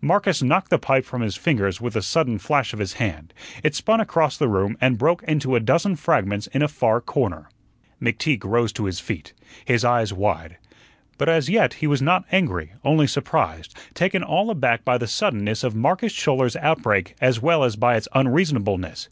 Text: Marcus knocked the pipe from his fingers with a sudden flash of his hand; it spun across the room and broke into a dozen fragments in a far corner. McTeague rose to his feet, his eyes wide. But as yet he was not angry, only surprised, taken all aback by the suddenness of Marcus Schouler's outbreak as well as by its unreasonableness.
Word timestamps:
Marcus 0.00 0.44
knocked 0.44 0.70
the 0.70 0.78
pipe 0.78 1.04
from 1.04 1.22
his 1.22 1.34
fingers 1.34 1.80
with 1.80 1.96
a 1.96 2.02
sudden 2.02 2.38
flash 2.38 2.72
of 2.72 2.78
his 2.78 2.92
hand; 2.92 3.34
it 3.64 3.74
spun 3.74 3.98
across 3.98 4.36
the 4.38 4.46
room 4.46 4.78
and 4.80 4.96
broke 4.96 5.24
into 5.24 5.56
a 5.56 5.58
dozen 5.58 5.96
fragments 5.96 6.46
in 6.52 6.62
a 6.62 6.68
far 6.68 7.00
corner. 7.00 7.50
McTeague 8.00 8.44
rose 8.44 8.72
to 8.74 8.84
his 8.84 9.00
feet, 9.00 9.32
his 9.64 9.84
eyes 9.84 10.12
wide. 10.12 10.56
But 11.18 11.28
as 11.28 11.48
yet 11.48 11.72
he 11.74 11.88
was 11.88 12.00
not 12.00 12.24
angry, 12.30 12.74
only 12.84 13.08
surprised, 13.08 13.76
taken 13.92 14.22
all 14.22 14.50
aback 14.50 14.84
by 14.84 14.98
the 14.98 15.08
suddenness 15.08 15.64
of 15.64 15.74
Marcus 15.74 16.12
Schouler's 16.12 16.54
outbreak 16.54 17.16
as 17.20 17.42
well 17.42 17.64
as 17.64 17.74
by 17.74 17.96
its 17.96 18.06
unreasonableness. 18.14 19.08